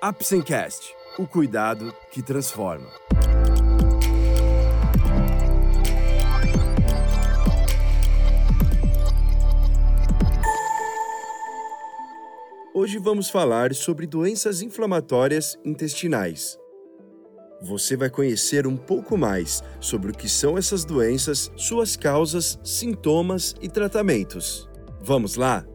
[0.00, 2.86] Apsencast, o cuidado que transforma.
[12.72, 16.56] Hoje vamos falar sobre doenças inflamatórias intestinais.
[17.60, 23.52] Você vai conhecer um pouco mais sobre o que são essas doenças, suas causas, sintomas
[23.60, 24.68] e tratamentos.
[25.02, 25.66] Vamos lá?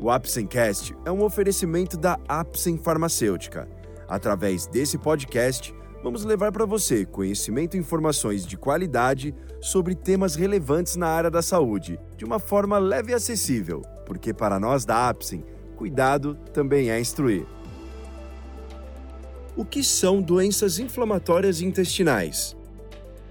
[0.00, 3.68] O Apsencast é um oferecimento da Apsen Farmacêutica.
[4.08, 10.94] Através desse podcast, vamos levar para você conhecimento e informações de qualidade sobre temas relevantes
[10.94, 15.44] na área da saúde, de uma forma leve e acessível, porque para nós da Apsen,
[15.74, 17.44] cuidado também é instruir.
[19.56, 22.56] O que são doenças inflamatórias intestinais?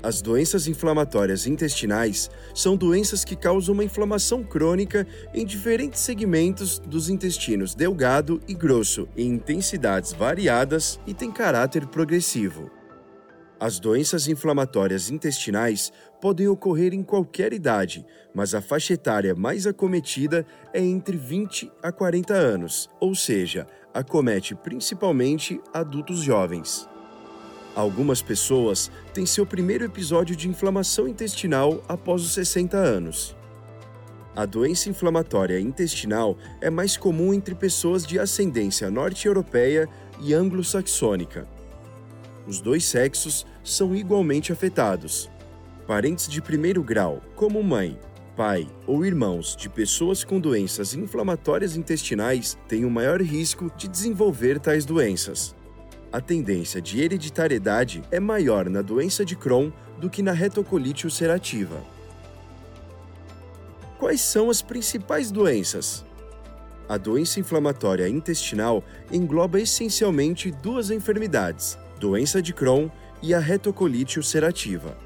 [0.01, 7.09] As doenças inflamatórias intestinais são doenças que causam uma inflamação crônica em diferentes segmentos dos
[7.09, 12.69] intestinos delgado e grosso, em intensidades variadas e têm caráter progressivo.
[13.59, 20.45] As doenças inflamatórias intestinais podem ocorrer em qualquer idade, mas a faixa etária mais acometida
[20.71, 26.87] é entre 20 a 40 anos, ou seja, acomete principalmente adultos jovens.
[27.77, 33.35] Algumas pessoas têm seu primeiro episódio de inflamação intestinal após os 60 anos.
[34.35, 39.87] A doença inflamatória intestinal é mais comum entre pessoas de ascendência norte-europeia
[40.19, 41.47] e anglo-saxônica
[42.47, 45.29] os dois sexos são igualmente afetados.
[45.85, 47.99] Parentes de primeiro grau, como mãe,
[48.35, 53.87] pai ou irmãos de pessoas com doenças inflamatórias intestinais, têm o um maior risco de
[53.87, 55.53] desenvolver tais doenças.
[56.11, 61.83] A tendência de hereditariedade é maior na doença de Crohn do que na retocolite ulcerativa.
[63.99, 66.05] Quais são as principais doenças?
[66.87, 68.81] A doença inflamatória intestinal
[69.11, 72.89] engloba essencialmente duas enfermidades, doença de Crohn
[73.21, 74.97] e a retocolite ulcerativa.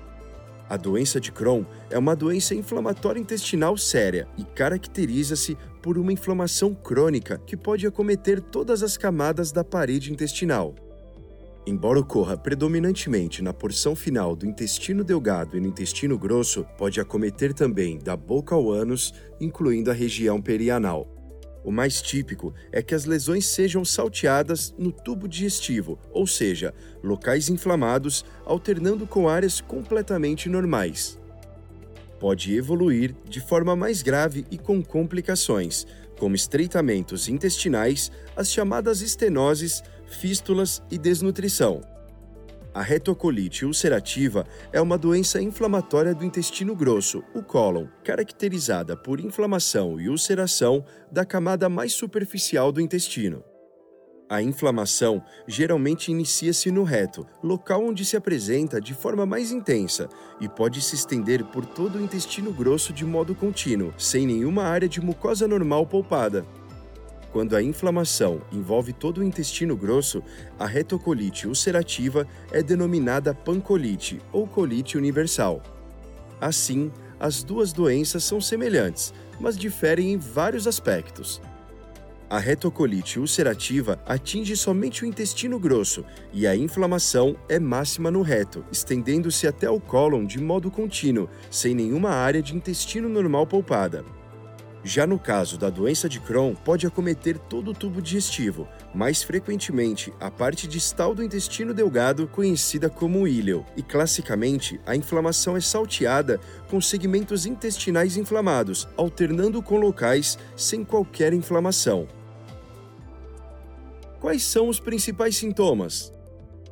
[0.70, 6.76] A doença de Crohn é uma doença inflamatória intestinal séria e caracteriza-se por uma inflamação
[6.76, 10.76] crônica que pode acometer todas as camadas da parede intestinal.
[11.66, 17.54] Embora ocorra predominantemente na porção final do intestino delgado e no intestino grosso, pode acometer
[17.54, 21.08] também da boca ao ânus, incluindo a região perianal.
[21.64, 26.74] O mais típico é que as lesões sejam salteadas no tubo digestivo, ou seja,
[27.04, 31.20] locais inflamados alternando com áreas completamente normais.
[32.20, 35.86] Pode evoluir de forma mais grave e com complicações,
[36.18, 41.82] como estreitamentos intestinais, as chamadas estenoses, fístulas e desnutrição.
[42.74, 50.00] A retocolite ulcerativa é uma doença inflamatória do intestino grosso, o cólon, caracterizada por inflamação
[50.00, 53.44] e ulceração da camada mais superficial do intestino.
[54.30, 60.08] A inflamação geralmente inicia-se no reto, local onde se apresenta de forma mais intensa
[60.40, 64.88] e pode se estender por todo o intestino grosso de modo contínuo, sem nenhuma área
[64.88, 66.46] de mucosa normal poupada.
[67.32, 70.22] Quando a inflamação envolve todo o intestino grosso,
[70.60, 75.64] a retocolite ulcerativa é denominada pancolite ou colite universal.
[76.42, 81.42] Assim, as duas doenças são semelhantes, mas diferem em vários aspectos.
[82.30, 88.64] A retocolite ulcerativa atinge somente o intestino grosso e a inflamação é máxima no reto,
[88.72, 94.06] estendendo-se até o cólon de modo contínuo, sem nenhuma área de intestino normal poupada.
[94.84, 100.12] Já no caso da doença de Crohn, pode acometer todo o tubo digestivo, mais frequentemente
[100.20, 106.40] a parte distal do intestino delgado, conhecida como íleo, e classicamente a inflamação é salteada
[106.68, 112.08] com segmentos intestinais inflamados, alternando com locais sem qualquer inflamação.
[114.20, 116.12] Quais são os principais sintomas?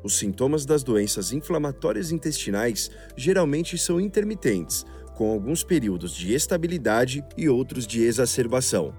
[0.01, 4.85] Os sintomas das doenças inflamatórias intestinais geralmente são intermitentes,
[5.19, 8.93] com alguns períodos de estabilidade e outros de exacerbação.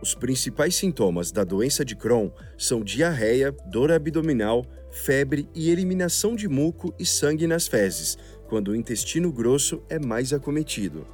[0.00, 6.48] Os principais sintomas da doença de Crohn são diarreia, dor abdominal, febre e eliminação de
[6.48, 8.16] muco e sangue nas fezes,
[8.48, 11.06] quando o intestino grosso é mais acometido.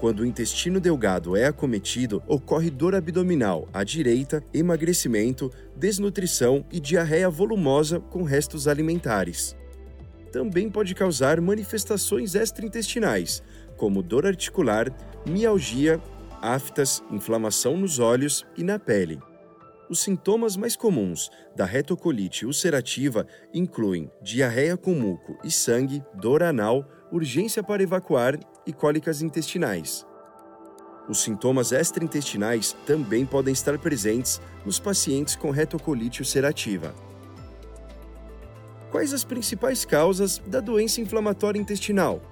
[0.00, 7.30] Quando o intestino delgado é acometido, ocorre dor abdominal à direita, emagrecimento, desnutrição e diarreia
[7.30, 9.54] volumosa com restos alimentares
[10.34, 13.40] também pode causar manifestações extraintestinais,
[13.76, 14.92] como dor articular,
[15.24, 16.00] mialgia,
[16.42, 19.20] aftas, inflamação nos olhos e na pele.
[19.88, 26.84] Os sintomas mais comuns da retocolite ulcerativa incluem diarreia com muco e sangue, dor anal,
[27.12, 28.36] urgência para evacuar
[28.66, 30.04] e cólicas intestinais.
[31.08, 36.92] Os sintomas extraintestinais também podem estar presentes nos pacientes com retocolite ulcerativa.
[38.94, 42.22] Quais as principais causas da doença inflamatória intestinal?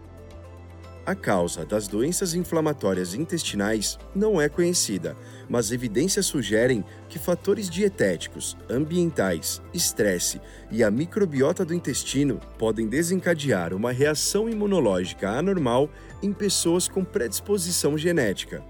[1.05, 5.17] A causa das doenças inflamatórias intestinais não é conhecida,
[5.49, 13.75] mas evidências sugerem que fatores dietéticos, ambientais, estresse e a microbiota do intestino podem desencadear
[13.75, 15.91] uma reação imunológica anormal
[16.23, 18.63] em pessoas com predisposição genética.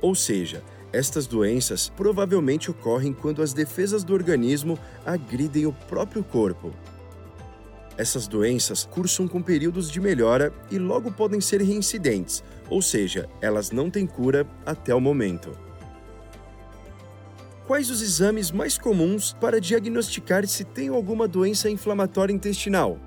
[0.00, 0.60] Ou seja,
[0.92, 4.76] estas doenças provavelmente ocorrem quando as defesas do organismo
[5.06, 6.74] agridem o próprio corpo,
[7.98, 13.72] essas doenças cursam com períodos de melhora e logo podem ser reincidentes, ou seja, elas
[13.72, 15.50] não têm cura até o momento.
[17.66, 22.98] Quais os exames mais comuns para diagnosticar se tem alguma doença inflamatória intestinal?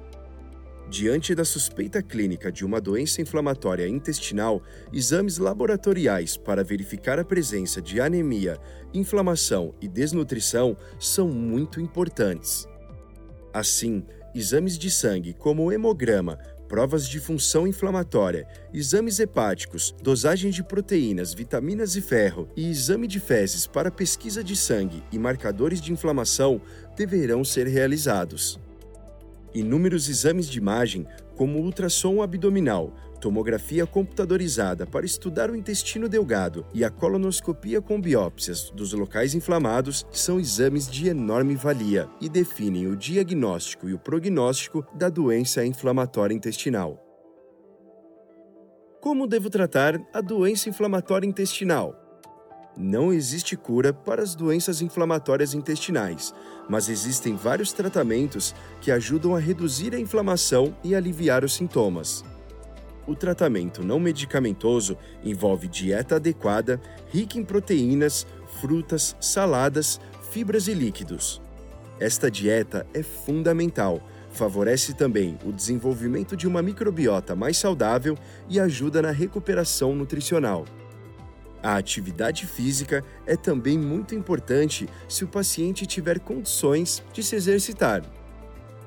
[0.90, 4.62] Diante da suspeita clínica de uma doença inflamatória intestinal,
[4.92, 8.60] exames laboratoriais para verificar a presença de anemia,
[8.94, 12.68] inflamação e desnutrição são muito importantes.
[13.54, 16.38] Assim, exames de sangue, como hemograma,
[16.68, 23.19] provas de função inflamatória, exames hepáticos, dosagem de proteínas, vitaminas e ferro e exame de
[23.19, 26.62] fezes para pesquisa de sangue e marcadores de inflamação
[26.95, 28.57] deverão ser realizados.
[29.54, 31.06] Inúmeros exames de imagem,
[31.36, 38.71] como ultrassom abdominal, tomografia computadorizada para estudar o intestino delgado e a colonoscopia com biópsias
[38.71, 44.83] dos locais inflamados são exames de enorme valia e definem o diagnóstico e o prognóstico
[44.95, 47.00] da doença inflamatória intestinal.
[49.00, 51.95] Como devo tratar a doença inflamatória intestinal?
[52.75, 56.33] Não existe cura para as doenças inflamatórias intestinais,
[56.69, 62.23] mas existem vários tratamentos que ajudam a reduzir a inflamação e aliviar os sintomas.
[63.07, 66.80] O tratamento não medicamentoso envolve dieta adequada,
[67.12, 68.27] rica em proteínas,
[68.59, 70.00] frutas, saladas,
[70.31, 71.42] fibras e líquidos.
[72.00, 74.01] Esta dieta é fundamental,
[74.31, 78.18] favorece também o desenvolvimento de uma microbiota mais saudável
[78.50, 80.65] e ajuda na recuperação nutricional.
[81.62, 88.01] A atividade física é também muito importante se o paciente tiver condições de se exercitar.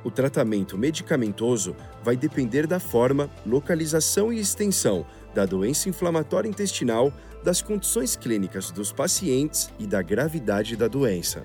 [0.05, 7.13] O tratamento medicamentoso vai depender da forma, localização e extensão da doença inflamatória intestinal,
[7.43, 11.45] das condições clínicas dos pacientes e da gravidade da doença.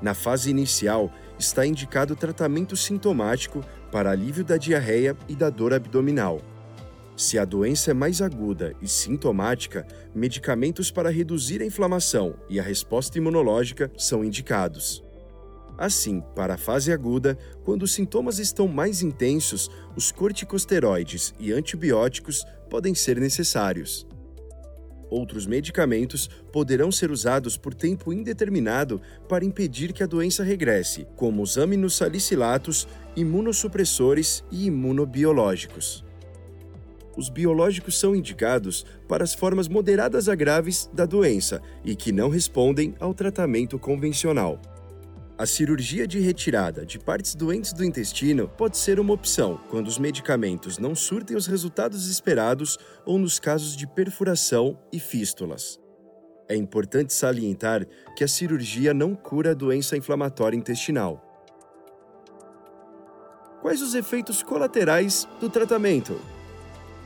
[0.00, 6.40] Na fase inicial, está indicado tratamento sintomático para alívio da diarreia e da dor abdominal.
[7.16, 12.62] Se a doença é mais aguda e sintomática, medicamentos para reduzir a inflamação e a
[12.62, 15.05] resposta imunológica são indicados.
[15.78, 22.44] Assim, para a fase aguda, quando os sintomas estão mais intensos, os corticosteroides e antibióticos
[22.70, 24.06] podem ser necessários.
[25.10, 31.42] Outros medicamentos poderão ser usados por tempo indeterminado para impedir que a doença regresse, como
[31.42, 36.04] os aminosalicilatos, imunossupressores e imunobiológicos.
[37.16, 42.28] Os biológicos são indicados para as formas moderadas a graves da doença e que não
[42.28, 44.60] respondem ao tratamento convencional.
[45.38, 49.98] A cirurgia de retirada de partes doentes do intestino pode ser uma opção quando os
[49.98, 55.78] medicamentos não surtem os resultados esperados ou nos casos de perfuração e fístulas.
[56.48, 57.86] É importante salientar
[58.16, 61.22] que a cirurgia não cura a doença inflamatória intestinal.
[63.60, 66.18] Quais os efeitos colaterais do tratamento?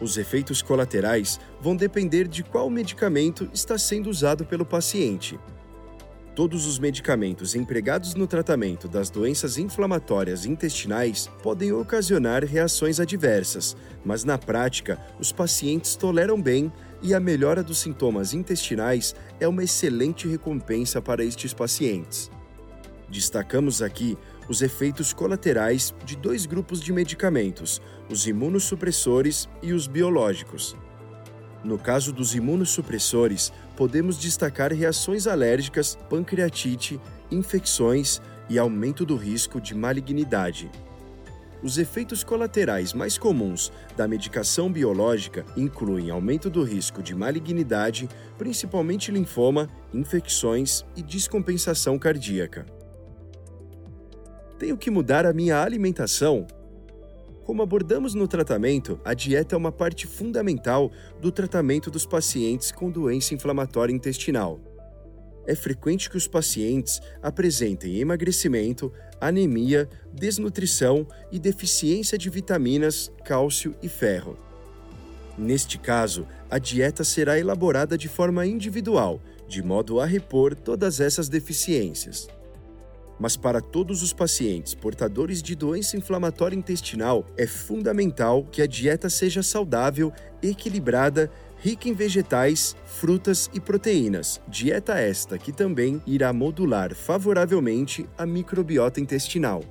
[0.01, 5.37] Os efeitos colaterais vão depender de qual medicamento está sendo usado pelo paciente
[6.41, 14.25] Todos os medicamentos empregados no tratamento das doenças inflamatórias intestinais podem ocasionar reações adversas, mas
[14.25, 20.27] na prática, os pacientes toleram bem e a melhora dos sintomas intestinais é uma excelente
[20.27, 22.31] recompensa para estes pacientes.
[23.07, 24.17] Destacamos aqui
[24.49, 30.75] os efeitos colaterais de dois grupos de medicamentos, os imunossupressores e os biológicos.
[31.63, 39.75] No caso dos imunossupressores, podemos destacar reações alérgicas, pancreatite, infecções e aumento do risco de
[39.75, 40.71] malignidade.
[41.63, 48.07] Os efeitos colaterais mais comuns da medicação biológica incluem aumento do risco de malignidade,
[48.37, 52.67] principalmente linfoma, infecções e descompensação cardíaca.
[54.59, 56.47] Tenho que mudar a minha alimentação?
[57.51, 60.89] Como abordamos no tratamento, a dieta é uma parte fundamental
[61.21, 64.61] do tratamento dos pacientes com doença inflamatória intestinal.
[65.45, 73.89] É frequente que os pacientes apresentem emagrecimento, anemia, desnutrição e deficiência de vitaminas, cálcio e
[73.89, 74.39] ferro.
[75.37, 81.29] Neste caso, a dieta será elaborada de forma individual, de modo a repor todas essas
[81.29, 82.29] deficiências.
[83.21, 89.11] Mas para todos os pacientes portadores de doença inflamatória intestinal, é fundamental que a dieta
[89.11, 90.11] seja saudável,
[90.43, 94.41] equilibrada, rica em vegetais, frutas e proteínas.
[94.49, 99.63] Dieta esta que também irá modular favoravelmente a microbiota intestinal.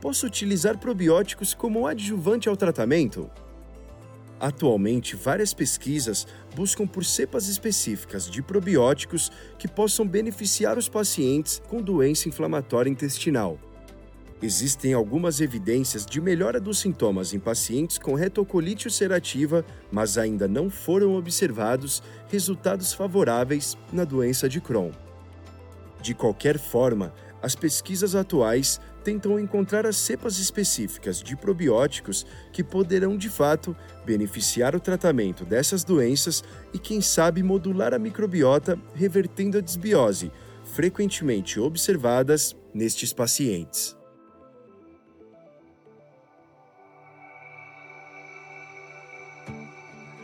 [0.00, 3.30] Posso utilizar probióticos como adjuvante ao tratamento?
[4.40, 11.82] Atualmente, várias pesquisas buscam por cepas específicas de probióticos que possam beneficiar os pacientes com
[11.82, 13.58] doença inflamatória intestinal.
[14.40, 20.70] Existem algumas evidências de melhora dos sintomas em pacientes com retocolite ulcerativa, mas ainda não
[20.70, 24.92] foram observados resultados favoráveis na doença de Crohn.
[26.00, 33.16] De qualquer forma, as pesquisas atuais tentam encontrar as cepas específicas de probióticos que poderão
[33.16, 39.60] de fato beneficiar o tratamento dessas doenças e, quem sabe, modular a microbiota, revertendo a
[39.60, 40.30] desbiose,
[40.64, 43.96] frequentemente observadas nestes pacientes.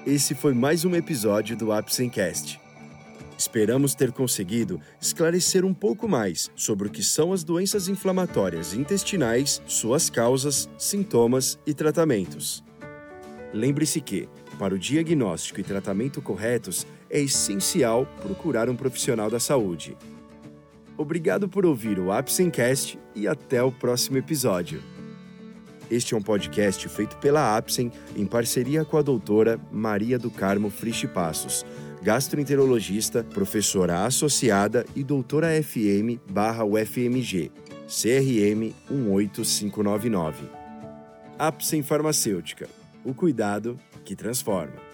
[0.07, 2.64] Esse foi mais um episódio do Apsencast.
[3.45, 9.61] Esperamos ter conseguido esclarecer um pouco mais sobre o que são as doenças inflamatórias intestinais,
[9.67, 12.65] suas causas, sintomas e tratamentos.
[13.53, 19.95] Lembre-se que, para o diagnóstico e tratamento corretos, é essencial procurar um profissional da saúde.
[20.97, 24.83] Obrigado por ouvir o Apsencast e até o próximo episódio.
[25.91, 30.71] Este é um podcast feito pela Apsen em parceria com a doutora Maria do Carmo
[30.71, 31.63] Frisch Passos
[32.05, 37.51] gastroenterologista, professora associada e doutora FM barra UFMG,
[37.89, 40.45] CRM 18599.
[41.39, 42.69] Apsen Farmacêutica,
[43.03, 44.94] o cuidado que transforma.